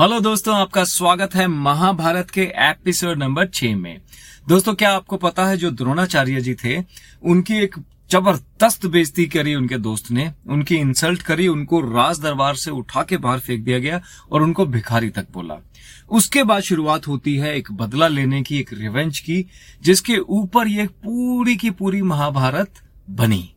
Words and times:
Hello 0.00 0.20
दोस्तों, 0.20 0.56
आपका 0.56 0.84
स्वागत 0.84 1.34
है 1.34 1.46
महाभारत 1.46 2.30
के 2.30 2.42
एपिसोड 2.42 3.18
नंबर 3.18 3.46
छह 3.46 3.76
में। 3.76 4.00
दोस्तों, 4.48 4.74
क्या 4.74 4.90
आपको 4.90 5.16
पता 5.16 5.46
है 5.46 5.56
जो 5.56 5.70
द्रोणाचार्य 5.70 6.40
जी 6.40 6.54
थे, 6.54 6.84
उनकी 7.22 7.54
एक 7.54 7.74
ज़बरदस्त 8.10 8.86
बेइज्जती 8.86 9.26
करी 9.26 9.54
उनके 9.54 9.78
दोस्त 9.78 10.10
ने, 10.10 10.32
उनकी 10.46 10.76
इंसल्ट 10.76 11.22
करी, 11.22 11.48
उनको 11.48 11.80
राज 11.80 12.20
दरबार 12.20 12.54
से 12.54 12.70
उठा 12.70 13.02
के 13.02 13.16
बाहर 13.16 13.38
फेंक 13.38 13.64
दिया 13.64 13.78
गया 13.78 14.00
और 14.32 14.42
उनको 14.42 14.66
भिखारी 14.66 15.10
तक 15.10 15.26
बोला। 15.32 15.58
उसके 16.10 16.42
बाद 16.42 16.62
शुरुआत 16.62 17.08
होती 17.08 17.36
है 17.36 17.56
एक 17.56 17.72
बदला 17.72 18.08
लेने 18.08 18.42
की, 18.42 18.58
एक 18.58 18.72
रिवेंज 18.72 19.18
की, 19.18 19.46
जिसके 19.82 20.18
ऊपर 20.18 20.68
ये 20.68 20.86
पूरी 20.86 21.56
की 21.56 21.70
पूरी 21.70 22.02
महाभारत 22.02 22.72
बनी। 23.10 23.52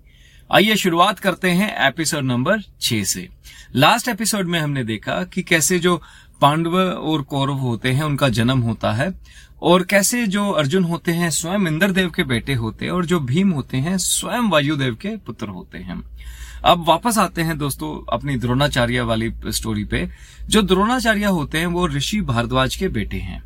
आइए 0.52 0.76
शुरुआत 0.76 1.20
करते 1.20 1.50
हैं 1.50 1.88
एपिसोड 1.88 2.24
नंबर 2.24 2.62
छह 2.82 3.04
से। 3.04 3.30
लास्ट 3.76 4.08
एपिसोड 4.08 4.48
में 4.48 4.60
हमने 4.60 4.84
देखा 4.84 5.24
कि 5.24 5.42
कैसे 5.42 5.80
जो 5.80 6.02
पांडव 6.42 6.78
और 6.80 7.22
कौरव 7.22 7.54
होते 7.54 7.92
हैं, 7.92 8.04
उनका 8.04 8.30
जन्म 8.30 8.60
होता 8.60 8.92
है। 8.92 9.20
और 9.62 9.84
कैसे 9.84 10.28
जो 10.28 10.52
अर्जुन 10.52 10.84
होते 10.84 11.12
हैं, 11.12 11.30
स्वयं 11.30 11.68
इंद्रदेव 11.68 12.10
के 12.10 12.24
बेटे 12.24 12.54
होते 12.54 12.86
हैं, 12.86 12.92
और 12.92 13.06
जो 13.06 13.20
भीम 13.20 13.50
होते 13.50 13.78
हैं, 13.78 13.98
स्वयं 13.98 14.50
वायुदेव 14.50 14.96
के 14.96 15.10
पुत्र 15.10 15.48
होते 15.48 15.78
हैं। 15.78 16.04
अब 16.66 16.86
वापस 16.88 17.18
आते 17.18 17.42
हैं 17.42 17.58
दोस्तों 17.58 18.18
अपनी 18.18 18.38
द्रोणाचार्य 18.38 19.02
वाली 19.02 19.34
स्टोरी 19.48 19.86
पे। 19.86 20.10
जो 20.48 20.62
द्रोणाचार्य 20.62 21.26
होते 21.26 21.58
हैं, 21.58 21.66
वो 21.66 21.88
ऋषि 21.88 22.22
भारद्वाज 22.22 22.76
के 22.76 22.88
बेटे 22.88 23.18
हैं। 23.18 23.44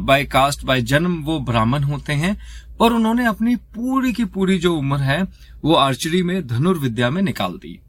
बाय 0.00 0.24
कास्ट 0.24 0.64
बाय 0.64 0.82
जन्म, 0.82 1.22
वो 1.22 1.40
ब्राह्मण 1.40 1.82
होते 1.82 2.12
हैं। 2.12 2.36
और 2.80 2.92
उन्होंने 2.92 3.26
अपनी 3.26 3.56
पूरी 3.56 4.12
की 4.12 4.24
पूरी 4.24 4.58
जो 4.58 4.76
उम्र 4.76 4.96
है, 4.96 5.22
वो 5.64 5.74
आर्चरी 5.74 6.22
में, 6.22 6.46
धनुर्विद्या 6.46 7.10
में 7.10 7.22
निकाल 7.22 7.52
दी। 7.52 7.80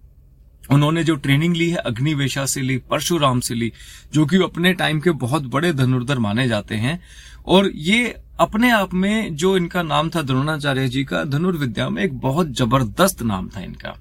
उन्होंने 0.70 1.04
जो 1.04 1.16
ट्रेनिंग 1.16 1.56
ली 1.56 1.70
है 1.70 1.78
अग्निवेशा 1.78 2.46
से 2.46 2.62
ली, 2.62 2.78
परशुराम 2.78 3.40
से 3.40 3.56
ली, 3.56 3.72
जो 4.14 4.26
कि 4.26 4.38
अपने 4.38 4.74
टाइम 4.74 5.00
के 5.00 5.12
बहुत 5.12 5.44
बड़े 5.44 5.74
धनुर्धर 5.74 6.20
माने 6.20 6.48
जाते 6.48 6.76
हैं। 6.76 7.02
और 7.46 7.72
ये 7.76 8.16
अपने 8.40 8.70
आप 8.72 8.94
में 8.94 9.36
जो 9.36 9.56
इनका 9.58 9.82
नाम 9.84 10.10
था 10.10 10.22
द्रोणाचार्य 10.22 10.88
जी 10.88 11.04
का, 11.04 11.24
धनुर्विद्या 11.24 11.90
में 11.90 12.04
एक 12.04 12.18
बहुत 12.20 12.48
ज़बरदस्त 12.48 13.22
नाम 13.22 13.50
था 13.50 13.62
इनका। 13.62 13.96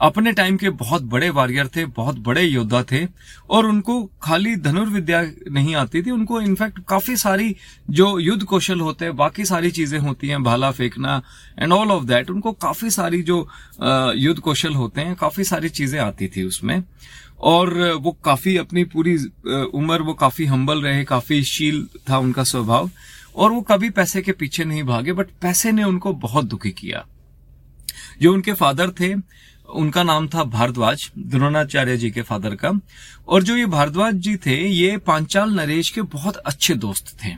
अपने 0.00 0.32
टाइम 0.32 0.56
के 0.56 0.70
बहुत 0.70 1.02
बड़े 1.02 1.28
वॉरियर 1.30 1.66
थे, 1.66 1.84
बहुत 1.86 2.18
बड़े 2.18 2.42
योद्धा 2.42 2.82
थे, 2.82 3.04
और 3.50 3.66
उनको 3.66 4.02
खाली 4.22 4.56
धनुर्विद्या 4.56 5.22
नहीं 5.50 5.74
आती 5.74 6.02
थी, 6.02 6.10
उनको 6.10 6.40
इनफैक्ट 6.40 6.78
काफ़ी 6.88 7.16
सारी 7.16 7.54
जो 7.90 8.18
युद्ध 8.18 8.42
कौशल 8.44 8.80
होते 8.80 9.04
हैं, 9.04 9.16
बाकी 9.16 9.44
सारी 9.44 9.70
चीज़ें 9.70 9.98
होती 9.98 10.28
हैं, 10.28 10.42
भाला 10.42 10.70
फेंकना 10.70 11.22
एंड 11.58 11.72
ऑल 11.72 11.90
ऑफ़ 11.90 12.04
दैट 12.04 12.30
उनको 12.30 12.52
काफ़ी 12.52 12.90
सारी 12.90 13.22
जो 13.22 13.40
युद्ध 14.16 14.40
कौशल 14.40 14.74
होते 14.74 15.00
हैं, 15.00 15.14
काफ़ी 15.14 15.44
सारी 15.44 15.68
चीज़ें 15.68 16.00
आती 16.00 16.28
थी 16.28 16.44
उसमें। 16.44 16.82
और 17.40 17.78
वो 18.02 18.16
काफ़ी 18.24 18.56
अपनी 18.56 18.84
पूरी 18.84 19.16
उम्र, 19.74 20.02
वो 20.02 20.14
काफ़ी 20.14 20.44
हम्बल 20.44 20.82
रहे, 20.82 21.04
काफ़ी 21.04 21.42
शील 21.44 21.86
था 22.10 22.18
उनका 22.18 22.44
स्वभाव। 22.44 22.90
और 23.38 23.50
वो 23.52 23.60
कभी 23.60 23.90
पैसे 23.90 24.22
के 24.22 24.32
पीछे 24.32 24.64
नहीं 24.64 24.82
भागे 24.82 25.12
बट 25.12 25.26
पैसे 25.42 25.72
ने 25.72 25.84
उनको 25.84 26.12
बहुत 26.12 26.44
दुखी 26.44 26.70
किया। 26.70 27.06
जो 28.22 28.32
उनके 28.32 28.52
फादर 28.52 28.90
थे, 28.90 29.14
उनका 29.74 30.02
नाम 30.02 30.28
था 30.28 30.44
भारद्वाज, 30.44 31.12
द्रोणाचार्य 31.18 31.96
जी 31.96 32.10
के 32.10 32.22
फादर 32.22 32.54
का। 32.54 32.72
और 33.28 33.42
जो 33.42 33.56
ये 33.56 33.66
भारद्वाज 33.66 34.14
जी 34.14 34.36
थे, 34.36 34.68
ये 34.68 34.96
पांचाल 34.96 35.50
नरेश 35.50 35.90
के 35.90 36.02
बहुत 36.02 36.36
अच्छे 36.36 36.74
दोस्त 36.74 37.24
थे। 37.24 37.36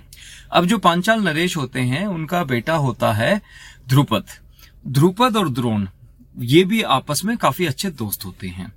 अब 0.53 0.65
जो 0.65 0.79
पांचाल 0.79 1.21
नरेश 1.21 1.57
होते 1.57 1.81
हैं, 1.81 2.07
उनका 2.07 2.45
बेटा 2.45 2.75
होता 2.75 3.13
है 3.13 3.41
ध्रुपद। 3.89 4.25
ध्रुपद 4.89 5.37
और 5.37 5.49
द्रोण। 5.49 5.87
ये 6.41 6.65
भी 6.65 6.83
आपस 6.83 7.21
में 7.25 7.37
काफ़ी 7.37 7.67
अच्छे 7.67 7.91
दोस्त 7.91 8.25
होते 8.25 8.49
हैं। 8.49 8.73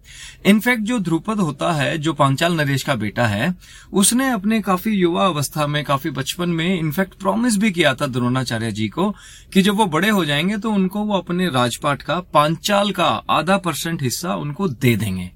इनफैक्ट 0.46 0.84
जो 0.84 1.00
ध्रुपद 1.00 1.40
होता 1.40 1.72
है, 1.74 1.98
जो 1.98 2.14
पांचाल 2.14 2.54
नरेश 2.54 2.84
का 2.84 2.96
बेटा 2.96 3.28
है, 3.28 3.56
उसने 3.94 4.30
अपने 4.30 4.62
काफ़ी 4.62 4.92
युवा 4.92 5.26
अवस्था 5.26 5.68
में, 5.68 5.84
काफ़ी 5.84 6.10
बचपन 6.10 6.50
में 6.50 6.80
इनफैक्ट 6.80 7.14
प्रॉमिस 7.14 7.58
भी 7.58 7.72
किया 7.72 7.96
था 7.96 8.08
द्रोणाचार्य 8.08 8.72
जी 8.72 8.88
को 8.88 9.16
कि 9.54 9.62
जब 9.62 9.74
वो 9.74 9.86
बड़े 9.86 10.10
हो 10.10 10.26
जाएँगे 10.26 10.58
तो 10.58 10.72
उनको 10.72 11.00
वो 11.00 11.18
अपने 11.18 11.50
राजपाट 11.50 12.02
का, 12.02 12.20
पांचाल 12.20 12.92
का 12.92 13.24
आधा 13.30 13.58
परसेंट 13.58 14.04
हिस्सा 14.04 14.36
उनको 14.36 14.68
दे 14.68 14.96
देंगे। 14.96 15.32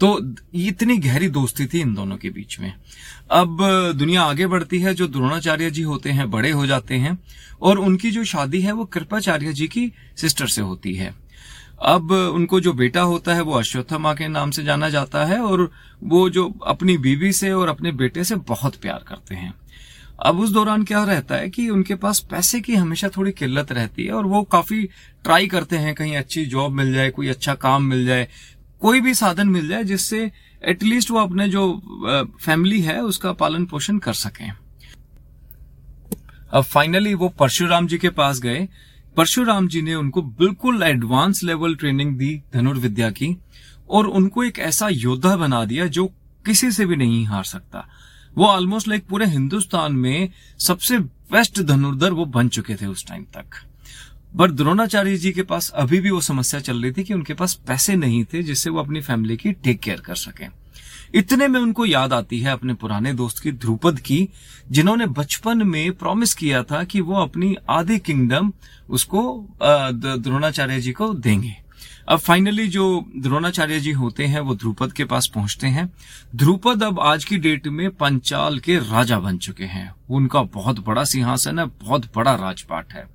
तो 0.00 0.34
इतनी 0.54 0.96
गहरी 0.96 1.28
दोस्ती 1.28 1.66
थी 1.66 1.80
इन 1.80 1.94
दोनों 1.94 2.16
के 2.16 2.30
बीच 2.30 2.60
में। 2.60 2.72
अब 3.30 3.58
दुनिया 3.96 4.22
आगे 4.22 4.46
बढ़ती 4.46 4.80
है, 4.80 4.94
जो 4.94 5.08
द्रोणाचार्य 5.08 5.70
जी 5.70 5.82
होते 5.82 6.10
हैं, 6.10 6.30
बड़े 6.30 6.50
हो 6.50 6.66
जाते 6.66 6.94
हैं, 6.94 7.18
और 7.62 7.78
उनकी 7.78 8.10
जो 8.10 8.24
शादी 8.24 8.60
है 8.60 8.72
वो 8.72 8.84
कृपाचार्य 8.84 9.52
जी 9.52 9.68
की 9.68 9.92
सिस्टर 10.16 10.46
से 10.46 10.62
होती 10.62 10.94
है। 10.94 11.29
अब 11.80 12.10
उनको 12.12 12.60
जो 12.60 12.72
बेटा 12.72 13.02
होता 13.02 13.34
है 13.34 13.40
वो 13.40 13.52
अश्वत्थमा 13.52 14.12
के 14.14 14.28
नाम 14.28 14.50
से 14.50 14.62
जाना 14.64 14.88
जाता 14.88 15.24
है 15.24 15.38
और 15.40 15.70
वो 16.02 16.28
जो 16.30 16.48
अपनी 16.66 16.96
बीवी 16.98 17.32
से 17.32 17.52
और 17.52 17.68
अपने 17.68 17.92
बेटे 17.92 18.24
से 18.24 18.36
बहुत 18.48 18.76
प्यार 18.76 19.04
करते 19.08 19.34
हैं। 19.34 19.52
अब 20.22 20.40
उस 20.40 20.50
दौरान 20.50 20.82
क्या 20.84 21.02
रहता 21.04 21.34
है 21.34 21.48
कि 21.50 21.68
उनके 21.68 21.94
पास 21.94 22.18
पैसे 22.20 22.60
की 22.60 22.74
हमेशा 22.74 23.08
थोड़ी 23.08 23.32
किल्लत 23.32 23.72
रहती 23.72 24.04
है 24.04 24.12
और 24.12 24.26
वो 24.26 24.42
काफ़ी 24.42 24.82
ट्राई 25.24 25.46
करते 25.46 25.76
हैं 25.76 25.94
कहीं 25.94 26.16
अच्छी 26.16 26.44
जॉब 26.46 26.72
मिल 26.72 26.92
जाए, 26.92 27.10
कोई 27.10 27.28
अच्छा 27.28 27.54
काम 27.54 27.82
मिल 27.82 28.04
जाए, 28.06 28.28
कोई 28.80 29.00
भी 29.00 29.14
साधन 29.14 29.48
मिल 29.48 29.68
जाए 29.68 29.84
जिससे 29.84 30.30
एटलीस्ट 30.64 31.10
वो 31.10 31.18
अपने 31.18 31.48
जो 31.48 32.36
फैमिली 32.40 32.80
है 32.80 33.00
उसका 33.02 33.32
पालन 33.32 33.64
पोषण 33.64 33.98
कर 33.98 34.12
सकें। 34.12 34.52
अब 36.52 36.62
फाइनली 36.62 37.14
वो 37.14 37.28
परशुराम 37.28 37.86
जी 37.86 37.98
के 37.98 38.08
पास 38.10 38.38
गए 38.40 38.68
परशुराम 39.16 39.68
जी 39.68 39.82
ने 39.82 39.94
उनको 39.94 40.22
बिल्कुल 40.22 40.82
एडवांस 40.82 41.42
लेवल 41.44 41.74
ट्रेनिंग 41.74 42.18
दी, 42.18 42.42
धनुर्विद्या 42.54 43.10
की, 43.10 43.36
और 43.90 44.06
उनको 44.06 44.44
एक 44.44 44.58
ऐसा 44.58 44.88
योद्धा 44.88 45.36
बना 45.36 45.64
दिया 45.64 45.86
जो 45.86 46.06
किसी 46.46 46.72
से 46.72 46.86
भी 46.86 46.96
नहीं 46.96 47.26
हार 47.26 47.44
सकता। 47.44 47.88
वो 48.38 48.46
ऑलमोस्ट 48.46 48.88
लाइक 48.88 49.06
पूरे 49.06 49.26
हिंदुस्तान 49.26 49.92
में 49.92 50.32
सबसे 50.58 50.98
बेस्ट 50.98 51.60
धनुर्धर 51.60 52.12
वो 52.12 52.24
बन 52.24 52.48
चुके 52.48 52.74
थे 52.74 52.86
उस 52.86 53.06
टाइम 53.06 53.24
तक। 53.24 53.44
बट 54.36 54.50
द्रोणाचार्य 54.50 55.16
जी 55.16 55.32
के 55.32 55.42
पास 55.42 55.70
अभी 55.70 56.00
भी 56.00 56.10
वो 56.10 56.20
समस्या 56.20 56.60
चल 56.60 56.82
रही 56.82 56.92
थी 56.92 57.04
कि 57.04 57.14
उनके 57.14 57.34
पास 57.34 57.54
पैसे 57.54 57.96
नहीं 57.96 58.24
थे 58.24 58.42
जिससे 58.42 58.70
वो 58.70 58.80
अपनी 58.80 59.00
फैमिली 59.00 59.36
की 59.36 59.52
टेक 59.52 59.80
केयर 59.80 60.00
कर 60.00 60.14
सकें। 60.14 60.48
इतने 61.14 61.48
में 61.48 61.58
उनको 61.60 61.86
याद 61.86 62.12
आती 62.12 62.40
है 62.40 62.50
अपने 62.50 62.74
पुराने 62.74 63.12
दोस्त 63.12 63.38
की, 63.38 63.52
ध्रुपद 63.52 63.98
की, 64.00 64.28
जिन्होंने 64.70 65.06
बचपन 65.06 65.62
में 65.62 65.92
प्रॉमिस 65.92 66.34
किया 66.34 66.62
था 66.62 66.82
कि 66.84 67.00
वो 67.00 67.16
अपनी 67.16 67.54
आधे 67.70 67.98
किंगडम 67.98 68.52
उसको 68.90 69.48
द्रोणाचार्य 69.62 70.80
जी 70.80 70.92
को 70.92 71.12
देंगे। 71.14 71.56
अब 72.08 72.18
फाइनली 72.18 72.66
जो 72.68 73.04
द्रोणाचार्य 73.16 73.80
जी 73.80 73.90
होते 73.92 74.26
हैं, 74.26 74.40
वो 74.40 74.54
ध्रुपद 74.54 74.92
के 74.92 75.04
पास 75.04 75.30
पहुँचते 75.34 75.66
हैं। 75.66 75.92
ध्रुपद 76.36 76.82
अब 76.82 77.00
आज 77.00 77.24
की 77.24 77.38
डेट 77.38 77.66
में 77.68 77.90
पंचाल 77.90 78.58
के 78.58 78.76
राजा 78.76 79.18
बन 79.20 79.38
चुके 79.38 79.64
हैं। 79.64 79.92
उनका 80.10 80.42
बहुत 80.54 80.84
बड़ा 80.86 81.04
सिंहासन 81.04 81.58
है, 81.58 81.66
बहुत 81.66 82.10
बड़ा 82.16 82.34
राजपाट 82.34 82.92
है। 82.92 83.06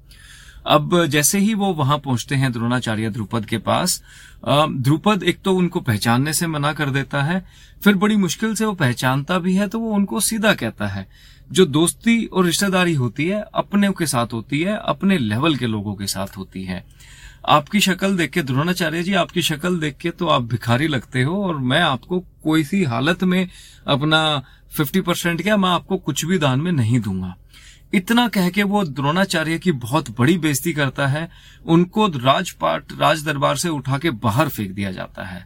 अब 0.65 1.05
जैसे 1.05 1.39
ही 1.39 1.53
वो 1.53 1.73
वहाँ 1.73 1.97
पहुँचते 1.97 2.35
हैं 2.35 2.51
द्रोणाचार्य 2.51 3.09
द्रुपद 3.09 3.45
के 3.45 3.57
पास 3.59 4.01
द्रुपद 4.43 5.23
एक 5.23 5.41
तो 5.41 5.55
उनको 5.55 5.79
पहचानने 5.79 6.33
से 6.33 6.47
मना 6.47 6.71
कर 6.73 6.89
देता 6.89 7.21
है, 7.23 7.43
फिर 7.83 7.95
बड़ी 7.95 8.15
मुश्किल 8.15 8.53
से 8.55 8.65
वो 8.65 8.73
पहचानता 8.73 9.39
भी 9.39 9.55
है 9.55 9.67
तो 9.67 9.79
वो 9.79 9.91
उनको 9.91 10.19
सीधा 10.19 10.53
कहता 10.53 10.87
है। 10.87 11.07
जो 11.51 11.65
दोस्ती 11.65 12.25
और 12.25 12.45
रिश्तेदारी 12.45 12.93
होती 12.93 13.25
है, 13.27 13.43
अपने 13.55 13.89
के 13.89 14.05
साथ 14.05 14.33
होती 14.33 14.61
है, 14.61 14.77
अपने 14.77 15.17
लेवल 15.17 15.55
के 15.55 15.67
लोगों 15.67 15.93
के 15.95 16.07
साथ 16.07 16.37
होती 16.37 16.63
है। 16.63 16.83
आपकी 17.47 17.79
शक्ल 17.79 18.15
देख 18.17 18.31
के, 18.31 18.41
द्रोणाचार्य 18.41 19.03
जी, 19.03 19.13
आपकी 19.13 19.41
शक्ल 19.41 19.79
देख 19.79 19.97
के 19.97 20.09
तो 20.09 20.27
आप 20.27 20.43
भिखारी 20.43 20.87
लगते 20.87 21.23
हो, 21.23 21.43
और 21.43 21.57
मैं 21.57 21.81
आपको 21.81 22.19
कोई 22.43 22.63
सी 22.63 22.83
हालत 22.83 23.23
में 23.23 23.47
अपना 23.87 24.41
फिफ्टी 24.71 25.01
परसेंट 25.01 25.41
क्या, 25.41 25.57
मैं 25.57 25.69
आपको 25.69 25.97
कुछ 25.97 26.25
भी 26.25 26.37
दान 26.37 26.61
में 26.61 26.71
नहीं 26.71 26.99
दूँगा। 26.99 27.35
इतना 27.95 28.27
कह 28.27 28.49
के 28.49 28.63
वो 28.63 28.83
द्रोणाचार्य 28.85 29.57
की 29.57 29.71
बहुत 29.73 30.09
बड़ी 30.17 30.37
बेइज्जती 30.37 30.73
करता 30.73 31.07
है, 31.07 31.29
उनको 31.65 32.07
राजपाट 32.07 32.93
राज 32.99 33.23
दरबार 33.25 33.57
से 33.57 33.69
उठा 33.69 33.97
के 33.97 34.09
बाहर 34.23 34.49
फेंक 34.49 34.71
दिया 34.71 34.91
जाता 34.91 35.25
है। 35.25 35.45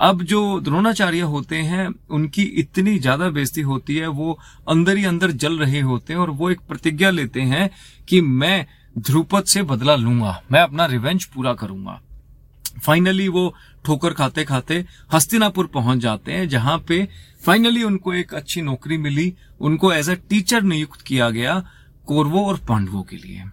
अब 0.00 0.22
जो 0.22 0.60
द्रोणाचार्य 0.60 1.20
होते 1.22 1.56
हैं, 1.56 1.88
उनकी 2.10 2.42
इतनी 2.42 2.98
ज़्यादा 2.98 3.28
बेइज्जती 3.30 3.60
होती 3.62 3.96
है, 3.96 4.06
वो 4.08 4.38
अंदर 4.68 4.96
ही 4.96 5.04
अंदर 5.04 5.30
जल 5.32 5.58
रहे 5.58 5.80
होते 5.80 6.12
हैं 6.12 6.20
और 6.20 6.30
वो 6.30 6.50
एक 6.50 6.60
प्रतिज्ञा 6.68 7.10
लेते 7.10 7.40
हैं 7.42 7.68
कि 8.08 8.20
मैं 8.20 8.66
ध्रुपद 8.96 9.44
से 9.44 9.62
बदला 9.64 9.96
लूँगा, 9.96 10.40
मैं 10.52 10.60
अपना 10.60 10.86
रिवेंज 10.86 11.24
पूरा 11.24 11.52
करूँगा। 11.54 12.00
फाइनली 12.80 13.28
वो 13.28 13.54
ठोकर 13.84 14.12
खाते 14.12 14.44
खाते 14.44 14.84
हस्तिनापुर 15.12 15.66
पहुँच 15.66 15.98
जाते 15.98 16.32
हैं, 16.32 16.48
जहाँ 16.48 16.78
पे 16.78 17.06
फाइनली 17.42 17.82
उनको 17.82 18.14
एक 18.14 18.34
अच्छी 18.34 18.62
नौकरी 18.62 18.96
मिली, 18.98 19.32
उनको 19.60 19.92
एज 19.92 20.10
अ 20.10 20.14
टीचर 20.30 20.62
नियुक्त 20.62 21.00
किया 21.02 21.28
गया 21.30 21.62
कौरवों 22.06 22.44
और 22.46 22.60
पांडवों 22.68 23.02
के 23.02 23.16
लिए। 23.16 23.44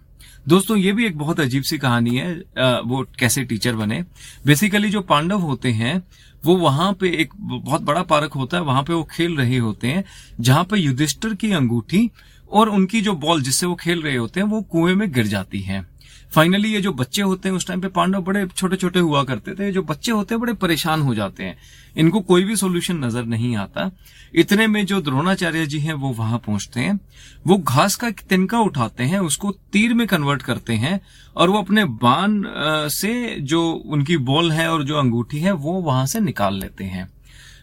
दोस्तों, 0.48 0.76
ये 0.76 0.92
भी 0.92 1.06
एक 1.06 1.18
बहुत 1.18 1.40
अजीब 1.40 1.62
सी 1.62 1.78
कहानी 1.78 2.16
है। 2.16 2.32
वो 2.80 3.04
कैसे 3.18 3.44
टीचर 3.44 3.76
बने? 3.76 4.02
बेसिकली 4.46 4.90
जो 4.90 5.00
पांडव 5.00 5.38
होते 5.38 5.72
हैं, 5.72 6.02
वो 6.44 6.56
वहाँ 6.56 6.92
पे 6.92 7.08
एक 7.12 7.34
बहुत 7.36 7.82
बड़ा 7.82 8.02
पार्क 8.02 8.32
होता 8.32 8.56
है, 8.56 8.62
वहाँ 8.62 8.82
पे 8.82 8.92
वो 8.92 9.02
खेल 9.12 9.36
रहे 9.36 9.56
होते 9.56 9.88
हैं, 9.88 10.04
जहाँ 10.40 10.64
पे 10.64 10.78
युधिष्ठर 10.78 11.34
की 11.34 11.52
अंगूठी 11.52 12.10
और 12.52 12.68
उनकी 12.68 13.00
जो 13.00 13.12
बॉल 13.14 13.42
जिससे 13.42 13.66
वो 13.66 13.74
खेल 13.74 14.02
रहे 14.02 14.16
होते 14.16 14.40
हैं, 14.40 14.46
वो 14.46 14.62
कुएँ 14.62 14.94
में 14.94 15.10
गिर 15.12 15.26
जाती 15.26 15.60
है। 15.60 15.84
फाइनली 16.32 16.72
ये 16.72 16.80
जो 16.80 16.92
बच्चे 16.92 17.22
होते 17.22 17.48
हैं, 17.48 17.56
उस 17.56 17.66
टाइम 17.66 17.80
पे 17.80 17.88
पांडव 17.88 18.20
बड़े 18.20 18.46
छोटे 18.46 18.76
छोटे 18.76 18.98
हुआ 18.98 19.22
करते 19.24 19.54
थे। 19.54 19.70
जो 19.72 19.82
बच्चे 19.82 20.12
होते 20.12 20.34
हैं, 20.34 20.40
बड़े 20.40 20.52
परेशान 20.52 21.00
हो 21.00 21.14
जाते 21.14 21.44
हैं। 21.44 21.56
इनको 21.96 22.20
कोई 22.20 22.44
भी 22.44 22.56
सोल्यूशन 22.56 22.96
नज़र 22.96 23.24
नहीं 23.24 23.56
आता। 23.56 23.90
इतने 24.34 24.66
में 24.66 24.84
जो 24.86 25.00
द्रोणाचार्य 25.00 25.66
जी 25.66 25.78
हैं, 25.78 25.94
वो 25.94 26.12
वहाँ 26.12 26.38
पहुँचते 26.38 26.80
हैं। 26.80 26.98
वो 27.46 27.56
घास 27.58 27.96
का 27.96 28.10
तिनका 28.10 28.60
उठाते 28.60 29.04
हैं, 29.04 29.18
उसको 29.18 29.50
तीर 29.72 29.94
में 29.94 30.06
कन्वर्ट 30.06 30.42
करते 30.42 30.72
हैं 30.72 31.00
और 31.36 31.50
वो 31.50 31.58
अपने 31.58 31.84
बाण 31.84 32.42
से 32.90 33.36
जो 33.40 33.70
उनकी 33.72 34.16
बॉल 34.16 34.52
है 34.52 34.68
और 34.72 34.84
जो 34.84 34.96
अंगूठी 34.96 35.38
है, 35.38 35.52
वो 35.52 35.72
वहाँ 35.72 36.06
से 36.06 36.20
निकाल 36.20 36.60
लेते 36.60 36.84
हैं। 36.84 37.08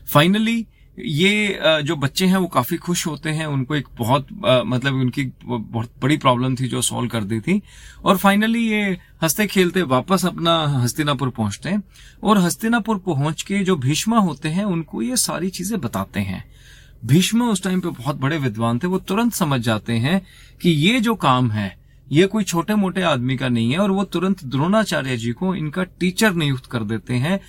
फाइनली 0.07 0.65
ये 0.97 1.59
जो 1.83 1.95
बच्चे 1.95 2.25
हैं 2.25 2.37
वो 2.37 2.47
काफ़ी 2.47 2.77
खुश 2.77 3.05
होते 3.07 3.29
हैं। 3.29 3.45
उनको 3.45 3.75
एक 3.75 3.87
बहुत 3.97 4.27
मतलब 4.65 4.93
उनकी 4.93 5.23
बहुत 5.45 5.89
बड़ी 6.01 6.17
प्रॉब्लम 6.17 6.55
थी 6.55 6.67
जो 6.67 6.81
सॉल्व 6.81 7.09
कर 7.09 7.23
दी 7.23 7.39
थी। 7.39 7.61
और 8.05 8.17
फाइनली 8.17 8.67
ये 8.67 8.97
हँसते 9.23 9.47
खेलते 9.47 9.81
वापस 9.83 10.25
अपना 10.25 10.57
हस्तिनापुर 10.75 11.29
पहुँचते 11.29 11.69
हैं। 11.69 11.83
और 12.23 12.37
हस्तिनापुर 12.37 12.97
पहुँच 12.97 13.41
के 13.41 13.59
जो 13.59 13.75
भीष्मा 13.77 14.19
होते 14.19 14.49
हैं, 14.49 14.63
उनको 14.65 15.01
ये 15.01 15.17
सारी 15.17 15.49
चीज़ें 15.49 15.79
बताते 15.81 16.19
हैं। 16.19 16.43
भीष्मा 17.05 17.45
उस 17.45 17.63
टाइम 17.63 17.79
पे 17.79 17.89
बहुत 17.89 18.15
बड़े 18.15 18.37
विद्वान 18.37 18.79
थे। 18.79 18.87
वो 18.87 18.99
तुरंत 18.99 19.33
समझ 19.33 19.59
जाते 19.61 19.93
हैं 19.93 20.21
कि 20.61 20.69
ये 20.69 20.99
जो 20.99 21.15
काम 21.15 21.51
है, 21.51 21.75
ये 22.07 22.25
कोई 22.25 22.43
छोटे 22.43 22.75
मोटे 22.75 23.01
आदमी 23.01 23.35
का 23.37 23.49
नहीं 23.49 23.71
है। 23.71 23.77
और 23.77 23.91
वो 23.91 24.03
तुरंत 24.03 24.43
द्रोणाचार्य 24.45 25.17
जी 25.17 25.31
को 25.31 25.53
इनका 25.55 25.83
टीचर 25.99 26.33
नियुक्त 26.33 26.65
कर 26.65 26.83
देते 26.83 27.13
हैं। 27.15 27.39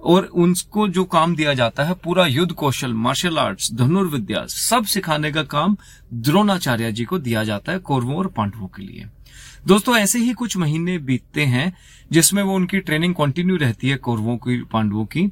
और 0.00 0.24
उनको 0.24 0.88
जो 0.88 1.04
काम 1.04 1.34
दिया 1.36 1.54
जाता 1.54 1.84
है, 1.84 1.94
पूरा 1.94 2.26
युद्ध 2.26 2.52
कौशल 2.52 2.92
मार्शल 2.92 3.38
आर्ट्स 3.38 3.72
धनुर्विद्या, 3.72 4.46
सब 4.46 4.84
सिखाने 4.84 5.32
का 5.32 5.42
काम 5.42 5.76
द्रोणाचार्य 6.12 6.92
जी 6.92 7.04
को 7.04 7.18
दिया 7.18 7.44
जाता 7.44 7.72
है 7.72 7.78
कौरवों 7.78 8.16
और 8.16 8.26
पांडवों 8.26 8.66
के 8.66 8.82
लिए। 8.82 9.06
दोस्तों, 9.66 9.96
ऐसे 9.96 10.18
ही 10.18 10.32
कुछ 10.32 10.56
महीने 10.56 10.98
बीतते 10.98 11.44
हैं, 11.44 11.72
जिसमें 12.12 12.42
वो 12.42 12.54
उनकी 12.54 12.78
ट्रेनिंग 12.78 13.14
कंटिन्यू 13.14 13.56
रहती 13.56 13.88
है 13.88 13.96
कौरवों 13.96 14.36
की, 14.36 14.62
पांडवों 14.62 15.04
की। 15.04 15.30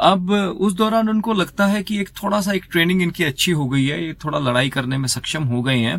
अब 0.00 0.30
उस 0.60 0.72
दौरान 0.72 1.08
उनको 1.08 1.32
लगता 1.32 1.66
है 1.66 1.82
कि 1.82 1.98
एक 2.00 2.08
थोड़ा 2.22 2.40
सा 2.40 2.52
एक 2.52 2.64
ट्रेनिंग 2.70 3.02
इनकी 3.02 3.24
अच्छी 3.24 3.52
हो 3.52 3.66
गई 3.68 3.86
है 3.86 4.06
ये 4.06 4.12
थोड़ा 4.12 4.38
लड़ाई 4.38 4.68
करने 4.68 4.98
में 4.98 5.08
सक्षम 5.08 5.44
हो 5.44 5.62
गए 5.62 5.78
हैं। 5.78 5.98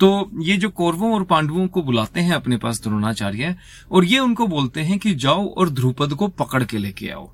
तो 0.00 0.30
ये 0.40 0.56
जो 0.56 0.68
कौरवों 0.68 1.14
और 1.14 1.24
पांडवों 1.24 1.66
को 1.68 1.82
बुलाते 1.82 2.20
हैं 2.20 2.32
अपने 2.32 2.56
पास 2.56 2.80
द्रोणाचार्य, 2.82 3.56
और 3.92 4.04
ये 4.04 4.18
उनको 4.18 4.46
बोलते 4.46 4.80
हैं 4.80 4.98
कि 4.98 5.14
जाओ 5.14 5.48
और 5.48 5.70
ध्रुपद 5.70 6.14
को 6.14 6.28
पकड़ 6.28 6.64
के 6.64 6.78
लेके 6.78 7.08
आओ। 7.08 7.32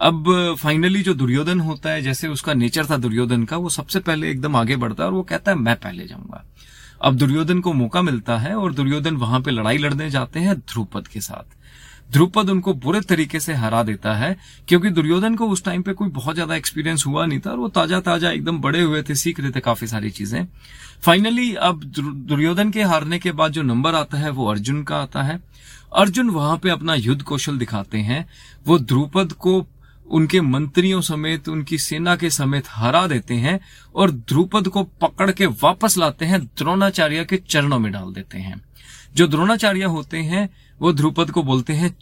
अब 0.00 0.56
फाइनली 0.58 1.02
जो 1.02 1.14
दुर्योधन 1.14 1.60
होता 1.60 1.90
है, 1.90 2.02
जैसे 2.02 2.28
उसका 2.28 2.54
नेचर 2.54 2.86
था 2.86 2.96
दुर्योधन 2.96 3.44
का, 3.44 3.56
वो 3.56 3.68
सबसे 3.70 4.00
पहले 4.00 4.30
एकदम 4.30 4.56
आगे 4.56 4.76
बढ़ता 4.76 5.02
है 5.02 5.08
और 5.08 5.14
वो 5.14 5.22
कहता 5.22 5.50
है, 5.50 5.56
मैं 5.58 5.76
पहले 5.76 6.06
जाऊँगा। 6.06 6.44
अब 7.00 7.16
दुर्योधन 7.16 7.60
को 7.60 7.72
मौका 7.72 8.02
मिलता 8.02 8.36
है 8.38 8.54
और 8.54 8.72
दुर्योधन 8.74 9.16
वहाँ 9.16 9.40
पे 9.40 9.50
लड़ाई 9.50 9.78
लड़ने 9.78 10.10
जाते 10.10 10.40
हैं 10.40 10.58
ध्रुपद 10.58 11.06
के 11.06 11.20
साथ। 11.20 11.56
ध्रुपद 12.12 12.50
उनको 12.50 12.72
बुरे 12.74 13.00
तरीके 13.00 13.40
से 13.40 13.54
हरा 13.54 13.82
देता 13.82 14.14
है, 14.14 14.36
क्योंकि 14.68 14.90
दुर्योधन 14.90 15.34
को 15.34 15.48
उस 15.48 15.64
टाइम 15.64 15.82
पे 15.82 15.92
कोई 15.92 16.08
बहुत 16.10 16.34
ज़्यादा 16.34 16.54
एक्सपीरियंस 16.54 17.04
हुआ 17.06 17.26
नहीं 17.26 17.40
था 17.40 17.50
और 17.50 17.58
वो 17.58 17.68
ताज़ा 17.68 18.00
ताज़ा 18.00 18.30
एकदम 18.30 18.60
बड़े 18.60 18.80
हुए 18.80 19.02
थे 19.02 19.14
सीख 19.14 19.40
रहे 19.40 19.50
थे 19.50 19.60
काफ़ी 19.60 19.86
सारी 19.86 20.10
चीज़ें। 20.10 20.46
फाइनली 21.02 21.52
अब 21.54 21.84
दुर्योधन 21.84 22.70
के 22.70 22.82
हारने 22.82 23.18
के 23.18 23.32
बाद 23.32 23.52
जो 23.52 23.62
नंबर 23.62 23.94
आता 23.94 24.18
है, 24.18 24.30
वो 24.30 24.50
अर्जुन 24.50 24.82
का 24.82 24.96
आता 24.96 25.22
है। 25.22 25.40
अर्जुन 25.94 26.30
वहाँ 26.30 26.56
पे 26.58 26.70
अपना 26.70 26.94
युद्ध 26.94 27.22
कौशल 27.22 27.58
दिखाते 27.58 27.98
हैं। 28.00 28.26
वो 28.66 28.78
ध्रुपद 28.78 29.32
को 29.34 29.60
उनके 30.10 30.40
मंत्रियों 30.40 31.00
समेत, 31.00 31.48
उनकी 31.48 31.78
सेना 31.78 32.16
के 32.16 32.30
समेत 32.30 32.64
हरा 32.68 33.06
देते 33.06 33.34
हैं 33.36 33.58
और 33.94 34.10
ध्रुपद 34.10 34.68
को 34.68 34.82
पकड़ 35.00 35.30
के 35.30 35.46
वापस 35.46 35.96
लाते 35.98 36.24
हैं, 36.24 36.40
द्रोणाचार्य 36.40 37.24
के 37.24 37.36
चरणों 37.38 37.78
में 37.78 37.90
डाल 37.92 38.12
देते 38.12 38.38
हैं। 38.38 38.60
जो 39.14 39.26
द्रोणाचार्य 39.26 39.84
होते 39.86 40.18
हैं, 40.18 40.48
वो 40.80 40.92
ध्रुपद 40.92 41.30
को 41.30 41.42
बोलते 41.42 41.72
हैं 41.72 41.96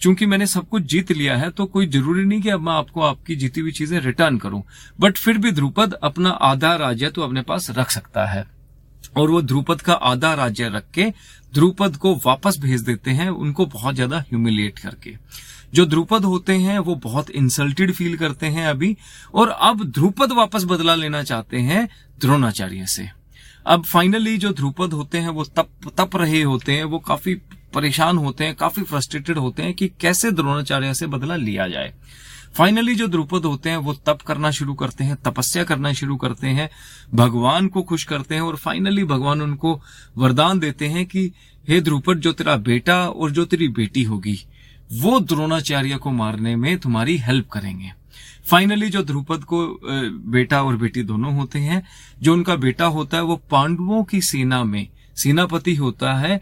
चूँकि 0.00 0.26
मैंने 0.26 0.46
सब 0.46 0.68
कुछ 0.68 0.82
जीत 0.82 1.10
लिया 1.12 1.36
है 1.36 1.48
तो 1.50 1.64
कोई 1.66 1.86
ज़रूरी 1.86 2.24
नहीं 2.24 2.40
कि 2.42 2.48
अब 2.48 2.60
मैं 2.60 2.72
आपको 2.72 3.00
आपकी 3.00 3.36
जीती 3.36 3.60
हुई 3.60 3.72
चीज़ें 3.72 3.98
रिटर्न 4.00 4.36
करूँ। 4.38 4.62
बट 5.00 5.18
फिर 5.18 5.38
भी 5.38 5.52
ध्रुपद 5.52 5.92
अपना 5.94 6.30
आधा 6.30 6.74
राज्य 6.76 7.10
तो 7.10 7.22
अपने 7.22 7.42
पास 7.42 7.70
रख 7.70 7.90
सकता 7.90 8.26
है। 8.26 8.44
और 9.16 9.30
वो 9.30 9.42
ध्रुपद 9.42 9.80
का 9.80 9.92
आधा 9.92 10.34
राज्य 10.34 10.68
रख 10.68 10.84
के 10.94 11.04
ध्रुपद 11.54 11.96
को 11.96 12.14
वापस 12.14 12.58
भेज 12.58 12.80
देते 12.80 13.10
हैं, 13.10 13.28
उनको 13.28 13.66
बहुत 13.66 13.94
ज़्यादा 13.94 14.18
ह्यूमिलिएट 14.18 14.78
करके। 14.78 15.16
जो 15.74 15.86
ध्रुपद 15.86 16.24
होते 16.24 16.52
हैं, 16.52 16.78
वो 16.78 16.94
बहुत 16.94 17.30
इंसल्टेड 17.30 17.92
फील 17.92 18.16
करते 18.16 18.46
हैं 18.46 18.66
अभी, 18.66 18.96
और 19.34 19.48
अब 19.48 19.84
ध्रुपद 19.84 20.32
वापस 20.32 20.64
बदला 20.64 20.94
लेना 20.94 21.22
चाहते 21.22 21.58
हैं 21.58 21.88
द्रोणाचार्य 22.20 22.86
से। 22.86 23.08
अब 23.66 23.84
फाइनली 23.84 24.38
जो 24.38 24.52
ध्रुपद 24.52 24.92
होते 24.92 25.18
हैं, 25.18 25.28
वो 25.28 25.44
तप 25.44 25.68
तप 25.98 26.16
रहे 26.16 26.42
होते 26.42 26.72
हैं, 26.72 26.84
वो 26.84 26.98
काफ़ी 26.98 27.34
परेशान 27.74 28.16
होते 28.16 28.44
हैं, 28.44 28.54
काफ़ी 28.54 28.82
फ्रस्ट्रेटेड 28.82 29.38
होते 29.38 29.62
हैं 29.62 29.74
कि 29.74 29.88
कैसे 30.00 30.30
द्रोणाचार्य 30.30 30.94
से 30.94 31.06
बदला 31.06 31.36
लिया 31.36 31.68
जाए। 31.68 31.94
फाइनली 32.56 32.94
जो 32.94 33.08
द्रुपद 33.08 33.44
होते 33.44 33.70
हैं, 33.70 33.76
वो 33.76 33.94
तप 33.94 34.18
करना 34.26 34.50
शुरू 34.50 34.74
करते 34.74 35.04
हैं, 35.04 35.16
तपस्या 35.16 35.64
करना 35.64 35.92
शुरू 35.92 36.16
करते 36.16 36.46
हैं, 36.46 36.70
भगवान 37.14 37.68
को 37.68 37.82
खुश 37.82 38.04
करते 38.04 38.34
हैं 38.34 38.42
और 38.42 38.56
फाइनली 38.56 39.04
भगवान 39.04 39.42
उनको 39.42 39.80
वरदान 40.18 40.58
देते 40.58 40.86
हैं 40.86 41.06
कि, 41.06 41.32
हे 41.68 41.80
द्रुपद, 41.80 42.18
जो 42.18 42.32
तेरा 42.32 42.56
बेटा 42.56 43.08
और 43.08 43.30
जो 43.30 43.44
तेरी 43.44 43.68
बेटी 43.68 44.02
होगी, 44.02 44.38
वो 44.92 45.20
द्रोणाचार्य 45.20 45.96
को 45.96 46.10
मारने 46.10 46.56
में 46.56 46.78
तुम्हारी 46.78 47.16
हेल्प 47.16 47.48
करेंगे. 47.48 47.92
फाइनली 48.44 48.88
जो 48.88 49.02
ध्रुपद 49.02 49.44
को 49.44 49.80
बेटा 50.30 50.62
और 50.62 50.76
बेटी 50.76 51.02
दोनों 51.02 51.34
होते 51.34 51.58
हैं, 51.58 51.86
जो 52.22 52.32
उनका 52.32 52.56
बेटा 52.56 52.84
होता 52.84 53.16
है, 53.16 53.22
वो 53.22 53.36
पांडवों 53.36 54.04
की 54.04 54.20
सेना 54.20 54.64
में, 54.64 54.88
सेनापति 55.16 55.74
होता 55.74 56.12
है, 56.12 56.40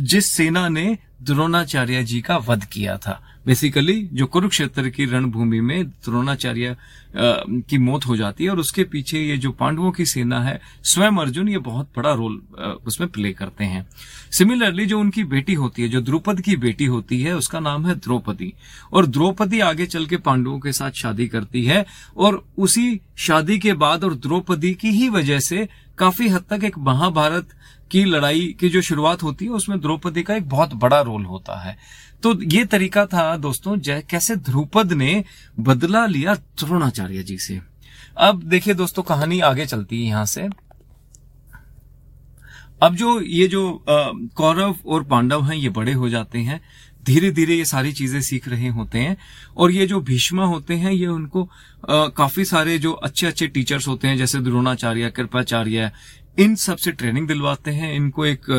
जिस 0.00 0.26
सेना 0.26 0.68
ने 0.68 0.98
द्रोणाचार्य 1.22 2.02
जी 2.04 2.20
का 2.20 2.36
वध 2.36 2.64
किया 2.64 2.96
था। 2.96 3.22
बेसिकली 3.46 4.08
जो 4.12 4.26
कुरुक्षेत्र 4.26 4.88
की 4.88 5.04
रणभूमि 5.04 5.60
में 5.60 5.84
द्रोणाचार्य 5.84 6.76
की 7.16 7.78
मौत 7.78 8.06
हो 8.06 8.16
जाती 8.16 8.44
है 8.44 8.50
और 8.50 8.58
उसके 8.58 8.84
पीछे 8.84 9.20
ये 9.20 9.36
जो 9.36 9.50
पांडवों 9.50 9.92
की 9.92 10.06
सेना 10.06 10.40
है, 10.40 10.60
स्वयं 10.84 11.16
अर्जुन 11.16 11.48
ये 11.48 11.58
बहुत 11.58 11.88
बड़ा 11.96 12.12
रोल 12.12 12.42
उसमें 12.86 13.08
प्ले 13.08 13.32
करते 13.32 13.64
हैं। 13.64 13.86
सिमिलरली 14.30 14.86
जो 14.86 15.00
उनकी 15.00 15.24
बेटी 15.24 15.54
होती 15.54 15.82
है, 15.82 15.88
जो 15.88 16.00
द्रुपद 16.00 16.40
की 16.40 16.56
बेटी 16.56 16.84
होती 16.84 17.20
है, 17.22 17.36
उसका 17.36 17.60
नाम 17.60 17.86
है 17.86 17.94
द्रौपदी। 17.94 18.52
और 18.92 19.06
द्रौपदी 19.06 19.60
आगे 19.60 19.86
चल 19.86 20.06
के 20.06 20.16
पांडवों 20.16 20.58
के 20.60 20.72
साथ 20.72 20.90
शादी 20.90 21.28
करती 21.28 21.64
है 21.64 21.86
और 22.16 22.44
उसी 22.58 23.00
शादी 23.16 23.58
के 23.58 23.72
बाद 23.72 24.04
और 24.04 24.14
द्रौपदी 24.14 24.74
की 24.74 24.88
ही 24.88 25.08
वजह 25.08 25.38
से 25.38 25.68
काफ़ी 25.98 26.28
हद 26.28 26.44
तक 26.50 26.64
एक 26.64 26.78
महाभारत 26.78 27.48
की 27.90 28.04
लड़ाई 28.04 28.46
की 28.60 28.68
जो 28.68 28.80
शुरुआत 28.82 29.22
होती 29.22 29.44
है, 29.44 29.50
उसमें 29.50 29.80
द्रौपदी 29.80 30.22
का 30.22 30.34
एक 30.34 30.48
बहुत 30.48 30.74
बड़ा 30.74 31.00
रोल 31.00 31.24
होता 31.24 31.60
है। 31.60 31.76
तो 32.22 32.34
ये 32.42 32.64
तरीका 32.64 33.04
था 33.06 33.36
दोस्तों, 33.36 33.76
जय 33.78 34.02
कैसे 34.10 34.36
ध्रुपद 34.36 34.92
ने 34.92 35.24
बदला 35.60 36.04
लिया 36.06 36.34
द्रोणाचार्य 36.34 37.22
जी 37.22 37.38
से। 37.38 37.60
अब 38.18 38.42
देखिए 38.42 38.74
दोस्तों, 38.74 39.02
कहानी 39.02 39.40
आगे 39.40 39.66
चलती 39.66 40.00
है 40.00 40.08
यहाँ 40.08 40.24
से। 40.26 40.48
अब 42.82 42.94
जो 42.94 43.20
ये 43.20 43.46
जो 43.48 43.84
कौरव 43.88 44.76
और 44.86 45.04
पांडव 45.04 45.44
हैं, 45.44 45.56
ये 45.56 45.68
बड़े 45.68 45.92
हो 45.92 46.08
जाते 46.08 46.38
हैं। 46.38 46.60
धीरे 47.06 47.30
धीरे 47.30 47.54
ये 47.54 47.64
सारी 47.64 47.92
चीज़ें 47.92 48.20
सीख 48.20 48.48
रहे 48.48 48.68
होते 48.68 48.98
हैं 48.98 49.16
और 49.56 49.70
ये 49.72 49.86
जो 49.86 50.00
भीष्मा 50.00 50.44
होते 50.44 50.74
हैं 50.74 50.92
ये 50.92 51.06
उनको 51.06 51.42
आ, 51.42 52.06
काफ़ी 52.08 52.44
सारे 52.44 52.78
जो 52.78 52.92
अच्छे 52.92 53.26
अच्छे 53.26 53.46
टीचर्स 53.46 53.88
होते 53.88 54.08
हैं 54.08 54.16
जैसे 54.16 54.40
द्रोणाचार्य 54.40 55.10
कृपाचार्य 55.10 55.90
इन 56.38 56.54
सबसे 56.56 56.92
ट्रेनिंग 56.92 57.28
दिलवाते 57.28 57.70
हैं। 57.70 57.92
इनको 57.94 58.26
एक 58.26 58.50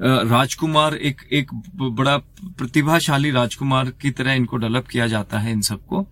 राजकुमार 0.00 0.94
एक 0.94 1.20
एक 1.32 1.50
बड़ा 1.74 2.16
प्रतिभाशाली 2.58 3.30
राजकुमार 3.30 3.90
की 4.02 4.10
तरह 4.10 4.32
इनको 4.32 4.56
डेवलप 4.56 4.86
किया 4.86 5.06
जाता 5.06 5.38
है 5.38 5.52
इन 5.52 5.60
सबको। 5.60 6.06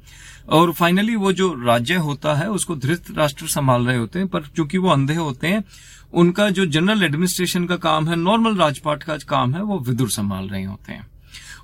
और 0.48 0.72
फाइनली 0.72 1.16
वो 1.16 1.32
जो 1.32 1.52
राज्य 1.64 1.94
होता 2.00 2.34
है 2.34 2.48
उसको 2.50 2.76
धृत 2.76 3.10
राष्ट्र 3.16 3.46
संभाल 3.48 3.86
रहे 3.86 3.96
होते 3.96 4.18
हैं 4.18 4.28
पर 4.28 4.46
चूँकि 4.56 4.78
वो 4.78 4.88
अंधे 4.88 5.14
होते 5.14 5.48
हैं 5.48 5.64
उनका 6.12 6.48
जो 6.50 6.66
जनरल 6.66 7.02
एडमिनिस्ट्रेशन 7.02 7.66
का 7.66 7.76
काम 7.78 8.08
है 8.08 8.16
नॉर्मल 8.16 8.56
राजपाट 8.56 9.02
का 9.02 9.16
काम 9.28 9.54
है 9.54 9.62
वो 9.62 9.78
विदुर 9.78 10.10
संभाल 10.10 10.48
रहे 10.48 10.64
होते 10.64 10.92
हैं। 10.92 11.06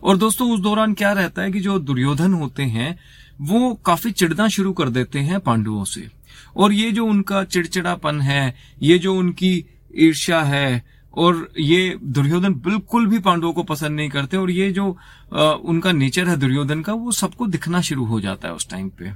और 0.02 0.16
दोस्तों 0.16 0.50
उस 0.50 0.60
दौरान 0.60 0.94
क्या 0.94 1.12
रहता 1.12 1.42
है 1.42 1.52
कि 1.52 1.60
जो 1.60 1.78
दुर्योधन 1.78 2.34
होते 2.34 2.62
हैं 2.62 2.98
वो 3.40 3.74
काफ़ी 3.84 4.10
चिड़ना 4.10 4.48
शुरू 4.48 4.72
कर 4.72 4.88
देते 4.88 5.18
हैं 5.18 5.40
पांडवों 5.40 5.84
से। 5.84 6.08
और 6.56 6.72
ये 6.72 6.90
जो 6.92 7.06
उनका 7.06 7.42
चिड़चिड़ापन 7.44 8.20
है 8.20 8.54
ये 8.82 8.98
जो 8.98 9.14
उनकी 9.14 9.64
ईर्ष्या 9.96 10.40
है 10.42 10.84
और 11.14 11.48
ये 11.58 11.98
दुर्योधन 12.04 12.54
बिल्कुल 12.54 13.06
भी 13.06 13.18
पांडवों 13.18 13.52
को 13.52 13.62
पसंद 13.62 13.96
नहीं 13.96 14.08
करते 14.10 14.36
और 14.36 14.50
ये 14.50 14.70
जो 14.72 14.96
आ, 15.34 15.42
उनका 15.44 15.92
नेचर 15.92 16.28
है 16.28 16.36
दुर्योधन 16.36 16.82
का 16.82 16.92
वो 16.92 17.12
सबको 17.12 17.46
दिखना 17.46 17.80
शुरू 17.80 18.04
हो 18.04 18.20
जाता 18.20 18.48
है 18.48 18.54
उस 18.54 18.68
टाइम 18.70 18.88
पे। 18.88 19.12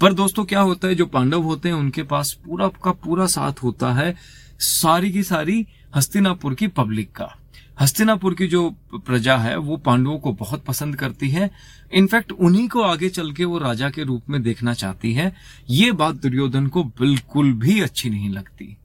पर 0.00 0.12
दोस्तों 0.12 0.44
क्या 0.44 0.60
होता 0.60 0.88
है 0.88 0.94
जो 0.94 1.06
पांडव 1.06 1.42
होते 1.42 1.68
हैं 1.68 1.76
उनके 1.76 2.02
पास 2.02 2.32
पूरा 2.46 2.68
का 2.84 2.92
पूरा 2.92 3.26
साथ 3.26 3.62
होता 3.62 3.92
है 3.92 4.14
सारी 4.58 5.10
की 5.12 5.22
सारी 5.22 5.66
हस्तिनापुर 5.96 6.54
की 6.54 6.66
पब्लिक 6.68 7.10
का। 7.12 7.36
हस्तिनापुर 7.80 8.34
की 8.34 8.46
जो 8.46 8.70
प्रजा 8.94 9.36
है, 9.36 9.56
वो 9.56 9.76
पांडवों 9.76 10.18
को 10.18 10.32
बहुत 10.32 10.64
पसंद 10.64 10.96
करती 10.96 11.28
है। 11.30 11.50
इनफैक्ट 11.94 12.32
उन्हीं 12.32 12.68
को 12.68 12.80
आगे 12.80 13.08
चल 13.08 13.32
के 13.32 13.44
वो 13.44 13.58
राजा 13.58 13.90
के 13.90 14.02
रूप 14.02 14.22
में 14.30 14.42
देखना 14.42 14.74
चाहती 14.74 15.12
है। 15.12 15.34
ये 15.70 15.92
बात 15.92 16.14
दुर्योधन 16.14 16.66
को 16.66 16.84
बिल्कुल 16.84 17.52
भी 17.52 17.80
अच्छी 17.80 18.10
नहीं 18.10 18.30
लगती। 18.30 18.76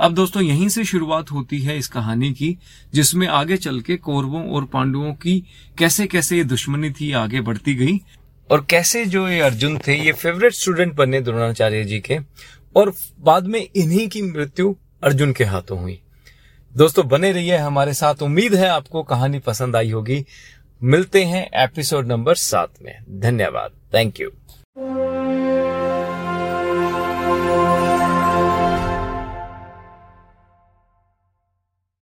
अब 0.00 0.14
दोस्तों, 0.14 0.42
यहीं 0.42 0.68
से 0.68 0.84
शुरुआत 0.84 1.32
होती 1.32 1.58
है 1.58 1.78
इस 1.78 1.88
कहानी 1.88 2.32
की, 2.32 2.58
जिसमें 2.94 3.26
आगे 3.26 3.56
चल 3.56 3.80
के 3.80 3.96
कौरवों 3.96 4.50
और 4.50 4.64
पांडवों 4.64 5.14
की 5.14 5.44
कैसे 5.78 6.06
कैसे 6.06 6.36
ये 6.36 6.44
दुश्मनी 6.44 6.90
थी, 6.90 7.12
आगे 7.12 7.40
बढ़ती 7.40 7.74
गई। 7.74 8.00
और 8.50 8.66
कैसे 8.70 9.06
जो 9.06 9.28
ये 9.28 9.40
अर्जुन 9.40 9.78
थे, 9.78 10.04
ये 10.04 10.12
फेवरेट 10.12 10.52
स्टूडेंट 10.52 10.94
बने 10.94 11.20
द्रोणाचार्य 11.20 11.84
जी 11.84 12.00
के, 12.00 12.18
और 12.76 12.94
बाद 13.20 13.46
में 13.46 13.68
इन्हीं 13.76 14.08
की 14.08 14.22
मृत्यु 14.22 14.76
अर्जुन 15.02 15.32
के 15.32 15.44
हाथों 15.44 15.80
हुई। 15.80 16.01
दोस्तों, 16.76 17.08
बने 17.08 17.32
रहिए 17.32 17.56
हमारे 17.56 17.94
साथ। 17.94 18.14
उम्मीद 18.22 18.54
है 18.54 18.68
आपको 18.68 19.02
कहानी 19.02 19.38
पसंद 19.38 19.76
आई 19.76 19.90
होगी। 19.90 20.26
मिलते 20.82 21.24
हैं 21.24 21.50
एपिसोड 21.54 22.06
नंबर 22.06 22.34
सात 22.34 22.70
में। 22.82 23.20
धन्यवाद। 23.20 23.70
Thank 23.94 24.20
you 24.20 24.30